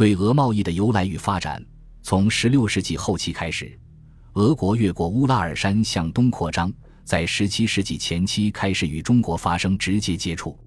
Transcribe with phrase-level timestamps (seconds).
[0.00, 1.62] 对俄贸易的由来与发展，
[2.00, 3.78] 从16世纪后期开始，
[4.32, 6.72] 俄国越过乌拉尔山向东扩张，
[7.04, 10.58] 在17世纪前期开始与中国发生直接接触。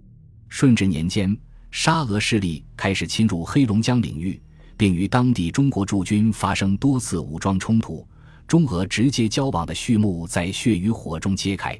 [0.49, 1.35] 顺治年间，
[1.71, 4.39] 沙俄势力开始侵入黑龙江领域，
[4.77, 8.07] 并与当地中国驻军发生多次武装冲突，
[8.47, 11.75] 中俄直接交往的序幕在血与火中揭开。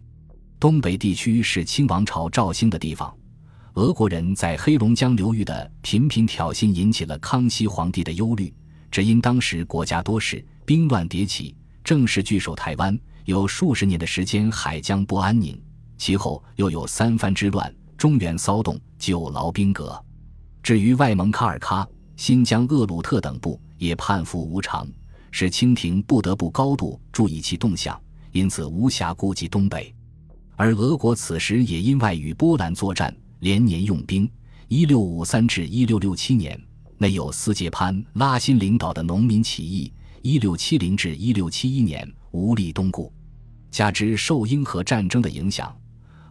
[0.59, 3.15] 东北地区是清王朝肇兴的地方。
[3.75, 8.53] 俄国人在黑龙江流域的频频挑衅引起了康熙皇帝的忧虑，
[8.91, 15.59] 只因当时国家多事，兵乱迭起，正是据守台湾有数十年的时间，海疆不安宁。
[15.97, 19.99] 其后又有三藩之乱、中原骚动、九劳兵革。
[20.61, 21.83] 至于外蒙卡尔喀、
[22.15, 24.87] 新疆鄂鲁特等部也叛服无常，
[25.31, 27.99] 使清廷不得不高度注意其动向，
[28.33, 29.91] 因此无暇顾及东北。
[30.55, 33.11] 而俄国此时也因外与波兰作战。
[33.43, 34.31] 连年用兵，
[34.69, 36.57] 一六五三至一六六七年，
[36.97, 43.11] 内有斯捷潘拉辛领导的农民起义；一六七零至一六七一年无力东顾，
[43.69, 45.77] 加之受英荷战争的影响，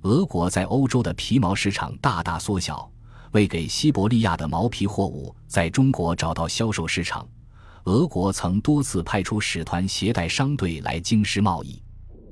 [0.05, 2.91] 俄国在欧洲的皮毛市场大大缩小。
[3.33, 7.29] 为给西伯利亚的毛皮货物在中国找到销售市场，
[7.85, 11.79] 俄国曾多次派出使团携带商队来京师贸易。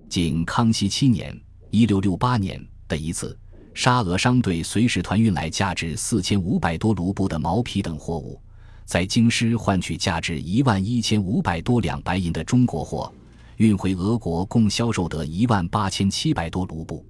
[0.09, 1.39] 仅康熙七年
[1.71, 3.39] （一六六八年）的一次。
[3.73, 8.41] 沙俄商队随使团运来价值四千五百多卢布的毛皮等货物，
[8.85, 13.11] 在京师换取价值一万一千五百多两白银的中国货，
[13.57, 17.07] 运回俄国共销售得一万八千七百多卢布，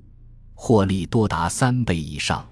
[0.55, 2.47] 获利多达三倍以上。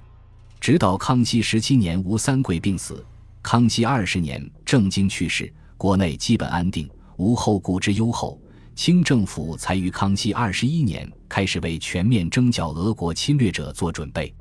[0.60, 3.04] 直到康熙十七年吴三桂病死，
[3.42, 8.40] 康熙二十年郑经去世，国内基本安定，无后顾之忧后。
[8.78, 14.32] 清政府才于康熙二十一年开始为全面征剿俄国侵略者做准备。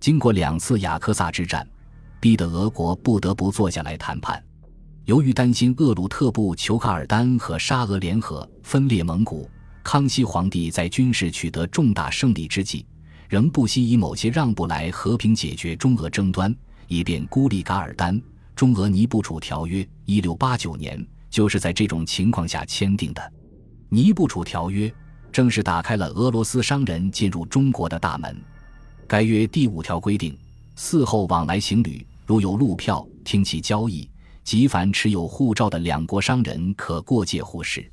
[0.00, 1.64] 经过两次雅克萨之战，
[2.18, 4.42] 逼得俄国不得不坐下来谈判。
[5.04, 9.48] 由于担心厄鲁特部裘卡尔丹和沙俄联合分裂蒙古，
[9.84, 12.84] 康熙皇帝在军事取得重大胜利之际，
[13.28, 16.52] 仍不惜以某些让步来和平解决中俄争端，
[16.88, 18.20] 以便孤立噶尔丹。
[18.56, 23.32] 中俄尼布楚条约一六八九年就是在这种情况下签订的。
[23.96, 24.92] 尼布楚条约
[25.32, 28.36] 正式打开了俄罗斯商人进入中国的大门。
[29.06, 30.36] 该约第五条规定，
[30.76, 34.06] 嗣后往来行旅，如有路票，听其交易，
[34.44, 37.90] 即凡持有护照的两国商人可过界互市。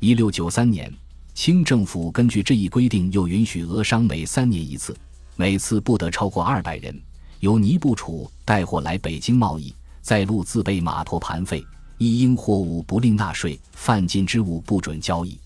[0.00, 0.92] 一六九三年，
[1.32, 4.96] 清政府根据这一规定，又允许俄商每三年一次，
[5.36, 7.00] 每次不得超过二百人，
[7.38, 11.64] 由尼布楚带货来北京贸易，在路自备码头盘费。
[11.98, 15.38] 一应货物不令纳税，犯禁之物不准交易。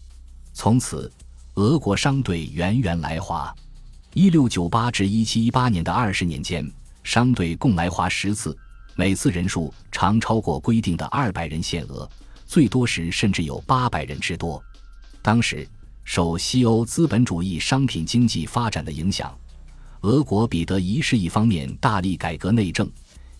[0.53, 1.11] 从此，
[1.55, 3.55] 俄国商队源源来华。
[4.15, 6.69] 一六九八至一七一八年的二十年间，
[7.05, 8.56] 商队共来华十次，
[8.97, 12.10] 每次人数常超过规定的二百人限额，
[12.47, 14.60] 最多时甚至有八百人之多。
[15.22, 15.69] 当时，
[16.03, 19.33] 受西欧资本主义商品经济发展的影响，
[20.00, 22.91] 俄国彼得一世一方面大力改革内政，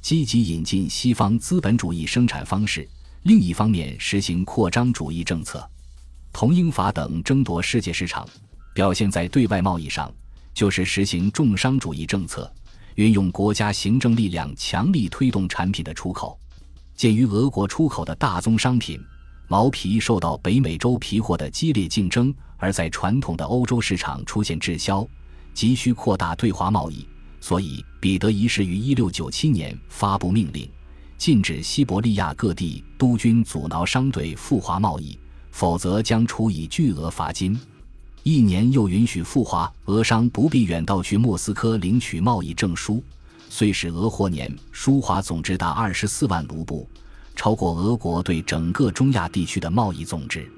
[0.01, 2.89] 积极引进西方资本主义生产方式。
[3.25, 5.69] 另一方面，实行扩张主义政策，
[6.33, 8.27] 同英法等争夺世界市场，
[8.73, 10.11] 表现在对外贸易上，
[10.55, 12.51] 就是实行重商主义政策，
[12.95, 16.41] 运用国家行政力量强力推动产品的出口。
[16.95, 18.99] 鉴于俄国出口的大宗商品
[19.49, 25.07] 毛皮受到北美洲皮货的激烈竞争，而在传统的欧洲市场出现滞销，
[25.53, 27.07] 急需扩大对华贸易，
[27.39, 30.67] 所以彼得一世于一六九七年发布命令。
[31.21, 35.19] 禁止西伯利亚各地督军阻挠商队赴华贸易，
[35.51, 37.61] 否则将处以巨额罚金。
[38.23, 43.05] 一年又允许赴华俄商不必远道去莫斯科领取贸易证书，
[43.51, 46.89] 虽使俄货年输华总值达二十四万卢布，
[47.37, 50.51] 超过俄国对整个中亚地区的贸易总值。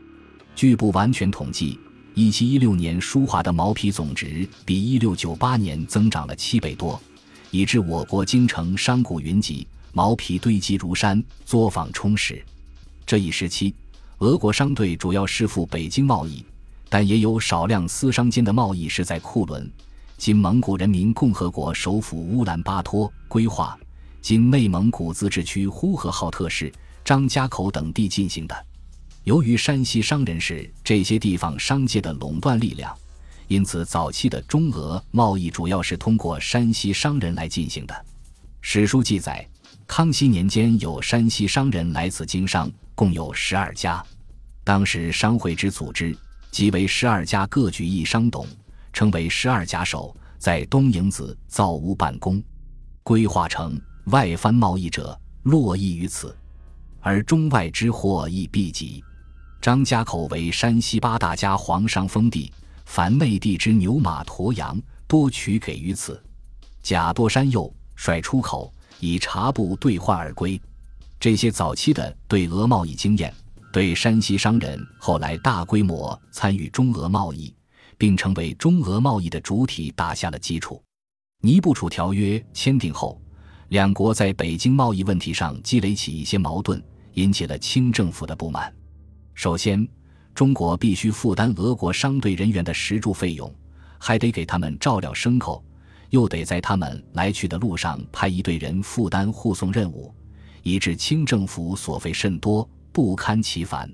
[0.55, 1.77] 据不完全统计，
[2.15, 7.03] 一七一六年输华的毛皮总值比一六九八年增长了七倍多，
[7.51, 9.67] 以致我国京城商贾云集。
[9.95, 12.43] 毛皮堆积如山，作坊充实。
[13.05, 13.75] 这一时期，
[14.19, 16.43] 俄国商队主要是赴北京贸易，
[16.89, 19.71] 但也有少量私商间的贸易是在库伦
[20.17, 23.79] （今蒙古人民共和国首府乌兰巴托）规划
[24.23, 26.73] （今内蒙古自治区呼和浩特市
[27.05, 28.67] 张家口等地）进行的。
[29.25, 32.97] 由于山西商人是这些地方商界的垄断力量，
[33.47, 38.07] 因此早期的中俄贸易主要是通过山西商人来进行的。
[38.63, 39.47] 史书记载。
[39.95, 44.03] 康熙年间，有山西商人来此经商，共有十二家。
[44.65, 46.17] 当时商会之组织，
[46.51, 48.47] 即为十二家各举一商董，
[48.91, 52.43] 称为十二家首，在东营子造屋办公，
[53.03, 56.35] 规划成外藩贸易者络绎于此，
[56.99, 59.05] 而中外之货亦必极。
[59.61, 62.51] 张家口为山西八大家皇商封地，
[62.87, 66.19] 凡内地之牛马驼羊，多取给于此。
[66.83, 70.59] 贾多山右率出口，以茶布兑换而归。
[71.19, 73.35] 这些早期的对俄贸易经验，
[73.73, 77.53] 对山西商人后来大规模参与中俄贸易，
[77.99, 80.81] 并成为中俄贸易的主体打下了基础。
[81.41, 83.21] 尼布楚条约签订后，
[83.71, 86.81] 两国在北京贸易问题上积累起一些矛盾，
[87.15, 88.73] 引起了清政府的不满。
[89.35, 89.85] 首先，
[90.33, 93.53] 中国必须负担俄国商队人员的食住费用，
[93.99, 95.65] 还得给他们照料牲口，
[96.13, 100.15] 又得在他们来去的路上派一队人负担护送任务。
[100.63, 103.91] 以致清政府所费甚多，不堪其烦。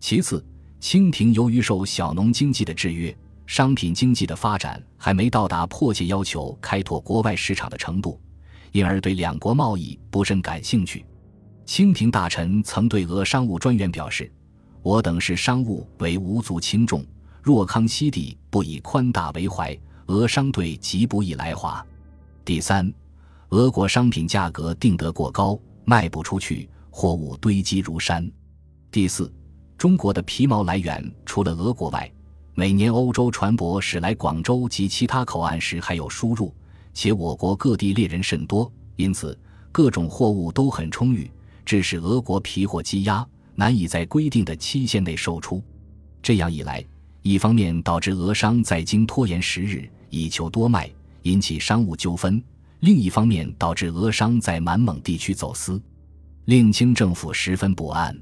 [0.00, 0.44] 其次，
[0.78, 3.16] 清廷由于受小农经济的制约，
[3.46, 8.20] 商品经济的发展还没到达迫切要求开拓国外市场的程度，
[8.72, 11.04] 因而对两国贸易不甚感兴趣。
[11.64, 14.30] 清廷大臣曾对俄商务专员表示
[14.82, 17.02] ：“我等视商务为无足轻重，
[17.42, 19.74] 若康熙帝不以宽大为怀，
[20.06, 21.84] 俄商队极不易来华。”
[22.44, 22.92] 第三，
[23.50, 25.58] 俄国商品价格定得过高。
[25.86, 28.26] 卖不出去，货物堆积如山。
[28.90, 29.30] 第四，
[29.76, 32.10] 中国的皮毛来源除了俄国外，
[32.54, 36.54] 每年欧洲船舶驶来广州及其他口岸时还有输入，
[36.94, 39.38] 且我国各地猎人甚多，因此
[39.70, 41.30] 各种货物都很充裕，
[41.66, 45.62] 致使俄国皮货积压，难以在规定的期限内售出。
[46.22, 46.82] 这样一来，
[47.20, 50.88] 一方面导致俄商在京拖延时日以求多卖，
[51.22, 52.40] 引起商务纠纷。
[52.80, 55.80] 另一方面，导致俄商在满蒙地区走私，
[56.44, 58.16] 令清政府十分不安。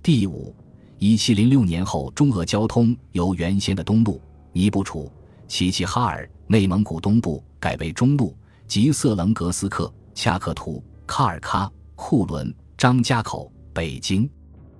[0.00, 0.54] 第五，
[0.98, 4.20] 一七零六年后，中俄交通由原先的东路
[4.52, 5.10] 尼布楚、
[5.48, 8.36] 齐齐哈尔、内蒙古东部改为中路
[8.68, 14.30] 即色棱格斯克、恰克图、喀尔喀、库伦、张家口、北京。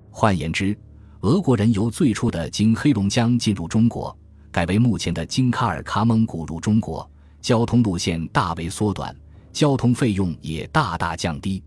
[0.09, 0.77] 换言之，
[1.21, 4.15] 俄国人由最初的经黑龙江进入中国，
[4.55, 7.05] 改为目前的金卡尔喀蒙古入中国。
[7.41, 9.13] 交通路线大为缩短，
[9.51, 11.61] 交通费用也大大降低。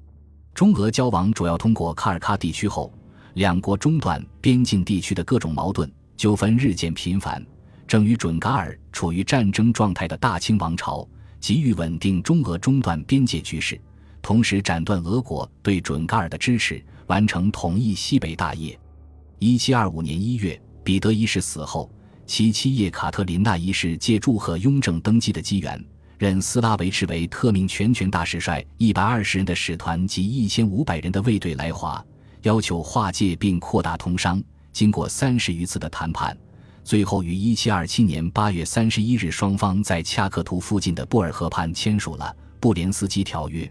[0.55, 2.90] 中俄交往主要通过卡尔喀地区后，
[3.35, 7.44] 两国中断边境地区的各种矛盾纠纷日渐频繁。
[7.87, 11.06] 正与准噶尔处于战争状态的大清王朝
[11.40, 13.79] 急于稳定中俄中断边界局势，
[14.23, 18.81] 同时斩断俄国对准噶尔的支持，完成统一西北大业。
[19.40, 21.90] 一七二五年一月，彼得一世死后。
[22.28, 25.82] 其妻叶卡特琳娜一世借祝贺雍正登基的机缘，
[26.19, 32.04] 任斯拉维茨为特命全权大使，率一百二十人的使团及一千五百人的卫队来华，
[32.42, 34.40] 要求划界并扩大通商。
[34.75, 36.36] 经过三十余次的谈判，
[36.84, 42.26] 最后于一七二七年八月三十一日，双方在恰克图附近的布尔河畔签署了
[42.60, 43.64] 《布连斯基条约》。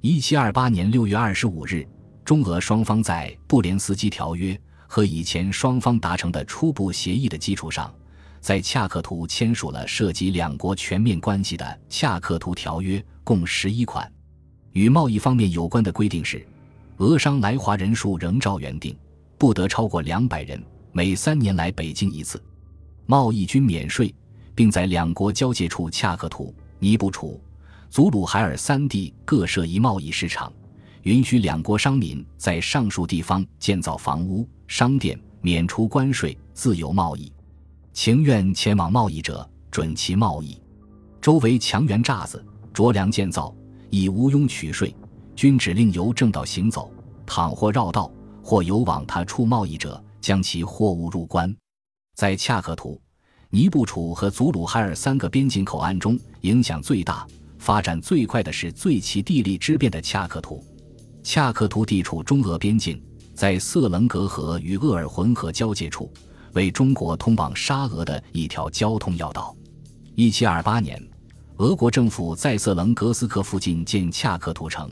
[0.00, 1.84] 一七二八年六月二十五日，
[2.24, 4.54] 中俄双方在《布连斯基条约》。
[4.88, 7.94] 和以前双方达成的初步协议的基础上，
[8.40, 14.10] 在恰克图签署了涉及两国全面关系的《恰克图条约》，共十一款。
[14.72, 16.44] 与贸易方面有关的规定是：
[16.96, 18.96] 俄商来华人数仍照原定，
[19.36, 22.42] 不得超过两百人，每三年来北京一次，
[23.04, 24.14] 贸易均免税，
[24.54, 27.38] 并在两国交界处恰克图、尼布楚、
[27.90, 30.50] 祖鲁海尔三地各设一贸易市场。
[31.02, 37.32] 允许两国商民在上述地方建造房屋、商店，免除关税，自由贸易。
[37.92, 40.60] 情愿前往贸易者，准其贸易。
[41.20, 43.54] 周围墙垣栅子，着梁建造，
[43.90, 44.94] 以无庸取税。
[45.34, 46.92] 均指令由正道行走，
[47.24, 48.10] 倘或绕道，
[48.42, 51.54] 或有往他处贸易者，将其货物入关。
[52.16, 53.00] 在恰克图、
[53.50, 57.24] 尼布楚和祖鲁海尔三个边境口岸中，影响最大、
[57.58, 60.64] 发展最快的是最其地利之便的恰克图。
[61.22, 63.00] 恰克图地处中俄边境，
[63.34, 66.10] 在色棱格河与鄂尔浑河交界处，
[66.54, 69.54] 为中国通往沙俄的一条交通要道。
[70.14, 71.00] 一七二八年，
[71.58, 74.90] 俄国政府在色棱格斯克附近建恰克图城，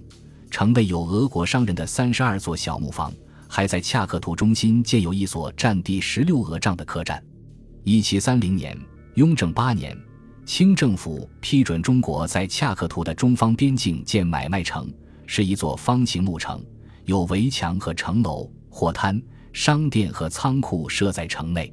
[0.51, 3.13] 城内有俄国商人的三十二座小木房，
[3.49, 7.23] 还在恰克图中心建有一所占地十六俄丈的客栈。
[7.83, 8.79] 一七三零年，
[9.15, 9.97] 雍正八年，
[10.45, 14.93] 清政府批准中国在恰克图的中方边境建买卖城。
[15.27, 16.65] 是一座方形木城，
[17.05, 19.21] 有围墙和城楼、货摊、
[19.53, 21.73] 商店和仓库设在城内。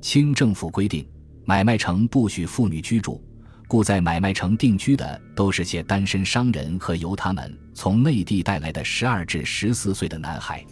[0.00, 1.06] 清政府规定，
[1.44, 3.22] 买卖城不许妇女居住，
[3.68, 10.64] 故在买卖城定居的都是些单身商人和由他们从内地带来的十二至十四岁的男孩。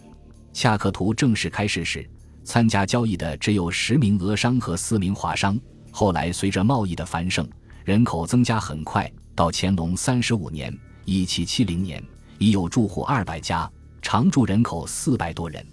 [0.52, 2.08] 恰克图正式开始时，
[2.44, 5.58] 参加交易的只有十名俄商和四名华商。
[5.90, 7.48] 后来随着贸易的繁盛，
[7.84, 10.72] 人口增加很快，到乾隆三十五年
[11.04, 12.02] （一七七零年）。
[12.44, 13.70] 已有住户二百家，
[14.02, 15.66] 常住人口四百多人。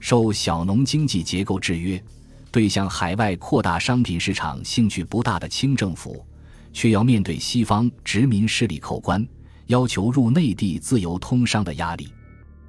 [0.00, 2.02] 受小农经济结构制约，
[2.50, 6.26] 对向海外扩大商品市场兴趣不大的清政府，
[6.72, 9.24] 却要面对西方殖民势力扣关，
[9.66, 12.08] 要求入内地自由通商的压力。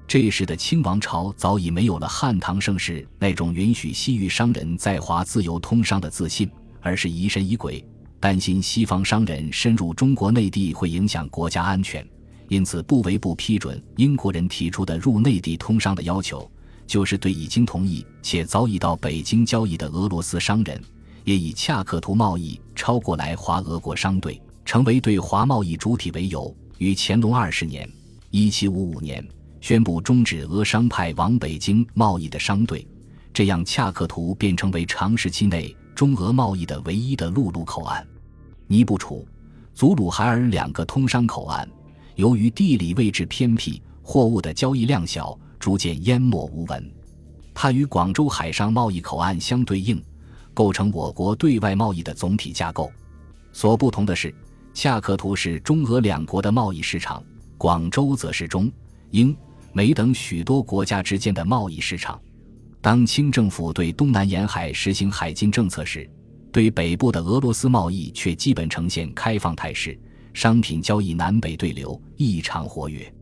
[0.06, 6.48] 这时的清王朝早已没有了汉唐盛世那种允许西域商人在华自由通商的自信，
[6.80, 7.84] 而是疑神疑鬼，
[8.20, 12.06] 担心西方商人深入中国内地会影响国家安全，
[12.52, 16.46] 因此不为不批准英国人提出的入内地通商的要求。
[16.86, 20.78] 就是对已经同意且早已到北京交易的俄罗斯商人，
[21.24, 27.88] 也以恰克图贸易超过来华俄国商队，成为对华贸易主体为由，于乾隆二十年
[28.28, 29.26] （一七五五年）
[29.62, 32.86] 宣布终止俄商派往北京贸易的商队，
[33.32, 38.06] 这样恰克图便成为长时期内中俄贸易的唯一的陆路口岸。
[38.66, 39.26] 尼布楚、
[39.72, 41.66] 祖鲁海尔两个通商口岸，
[42.16, 45.38] 由于地理位置偏僻，货物的交易量小。
[45.62, 46.92] 逐渐淹没无闻，
[47.54, 50.02] 它与广州海上贸易口岸相对应，
[50.52, 52.90] 构成我国对外贸易的总体架构。
[53.52, 54.34] 所不同的是，
[54.74, 57.22] 恰克图是中俄两国的贸易市场，
[57.56, 58.68] 广州则是中、
[59.12, 59.36] 英、
[59.72, 62.20] 美等许多国家之间的贸易市场。
[62.80, 66.10] 当清政府对东南沿海实行海禁政策时，
[66.50, 69.96] 对北部的俄罗斯贸易却基本呈现开放态势，
[70.34, 73.12] 商品交易南北对流，异常活跃。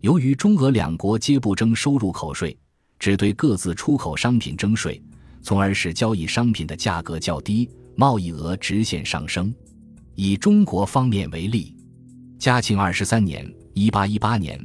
[0.00, 2.56] 由于中俄两国皆不征收入口税，
[2.98, 5.02] 只对各自出口商品征税，
[5.42, 9.54] 从而使交易商品的价格较低，贸易额直线上升。
[10.14, 11.74] 以中国方面为例，
[12.38, 14.58] 嘉庆二十三年（一八一八年），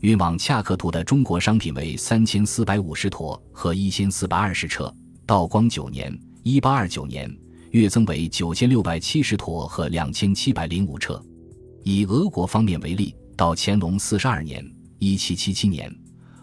[0.00, 4.86] 运往恰克图的中国商品为三千四百五十坨和一千四百二十车；
[5.26, 7.30] 道光九年（一八二九年），
[7.72, 11.22] 月增为九千六百七十坨和两千七百零五车。
[11.90, 14.62] 以俄国方面为例，到乾隆四十二年。
[14.98, 15.90] 一七七七年，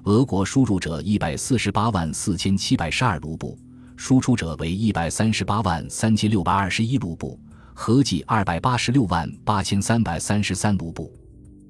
[0.06, 3.56] 俄国输入者一百四十八万四千七百十二卢布，
[3.96, 7.40] 输出者为一百三十八万三千六百二十一卢布，
[7.76, 11.14] 合计二百八十六万八千三百三十三卢布。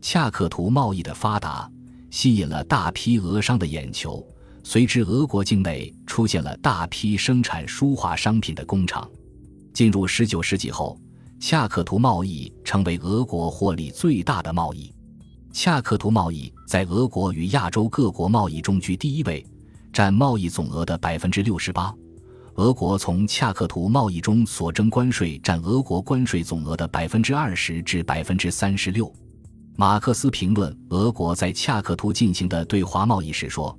[0.02, 1.70] 恰克图贸易的发达，
[2.10, 4.26] 吸引了大批俄商的眼球，
[4.64, 9.06] 随之俄国境内出现了大批生产书画商品的工厂。
[9.74, 10.98] 进入十九世纪后，
[11.40, 14.94] 恰克图贸易成为俄国获利最大的贸易。
[15.52, 19.46] 恰克图贸易在俄国与亚洲各国贸易中居第一位，
[19.94, 21.94] 占贸易总额的百分之六十八。
[22.56, 29.12] 俄国从恰克图贸易中所征关税占俄国关税总额的百分之二十至百分之三十六。
[29.76, 33.78] 马克思评论俄国在恰克图进行的对华贸易时说：“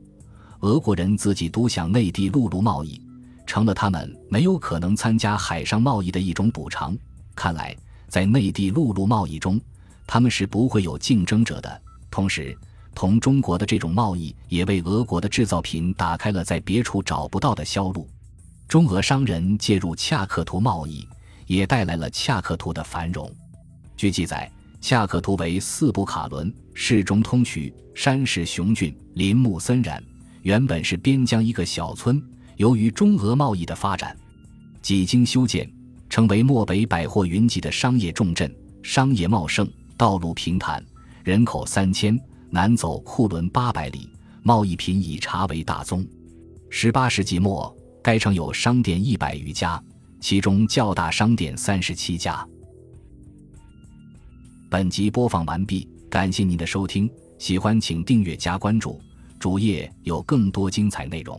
[0.60, 3.00] 俄国人自己独享内地陆路贸易，
[3.46, 6.94] 成了他们没有可能参加海上贸易的一种补偿。
[7.36, 7.76] 看来，
[8.08, 9.60] 在内地陆路贸易中。”
[10.08, 11.82] 他们是不会有竞争者的。
[12.10, 12.56] 同时，
[12.94, 18.08] 同中国的这种贸易也为俄国的制造品打开了在别处找不到的销路。
[18.68, 21.06] 中俄商人介入恰克图贸易，
[21.46, 23.30] 也带来了恰克图的繁荣。
[23.96, 24.50] 据记载，
[24.80, 30.02] 恰克图为四部卡伦，市中通衢，山势雄峻，林木森然，
[30.42, 32.22] 原本是边疆一个小村。
[32.56, 34.16] 由于中俄贸易的发展，
[34.80, 35.68] 几经修建，
[36.16, 38.50] 成为漠北百货云集的商业重镇，
[38.82, 39.70] 商业茂盛。
[39.98, 40.82] 道路平坦，
[41.22, 42.18] 人口三千，
[42.48, 44.08] 南走库伦八百里，
[44.42, 46.02] 贸易品以茶为大宗。
[46.70, 47.70] 十八世纪末，
[48.02, 49.78] 该城有商店一百余家，
[50.18, 52.48] 其中较大商店三十七家。
[54.70, 58.98] 本集播放完毕，感谢您的收听，喜欢请订阅加关注，
[59.38, 61.38] 主页有更多精彩内容。